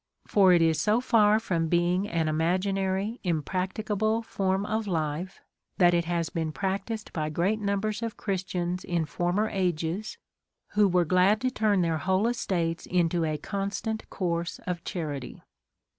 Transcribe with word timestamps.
For 0.25 0.51
it 0.51 0.63
is 0.63 0.81
so 0.81 0.99
far 0.99 1.39
from 1.39 1.67
be 1.67 1.77
•j<. 1.77 1.81
»;/'^^< 1.77 1.81
''ing 2.01 2.09
an 2.11 2.27
imaginary 2.27 3.19
impractible 3.23 4.23
form 4.25 4.65
of 4.65 4.87
life, 4.87 5.41
that 5.77 5.93
it 5.93 6.05
has, 6.05 6.29
t 6.29 6.31
/,*;; 6.31 6.33
been 6.33 6.51
practised 6.51 7.13
by 7.13 7.29
great 7.29 7.59
numbers 7.59 8.01
of 8.01 8.17
Christians 8.17 8.83
in 8.83 9.05
for 9.05 9.31
mer 9.31 9.49
ages, 9.49 10.17
who 10.69 10.87
were 10.87 11.05
glad 11.05 11.39
to 11.41 11.51
turn 11.51 11.81
their 11.81 11.99
whole 11.99 12.25
estates 12.25 12.87
Into 12.87 13.25
a 13.25 13.37
constant 13.37 14.09
course 14.09 14.59
of 14.65 14.83
charity. 14.83 15.43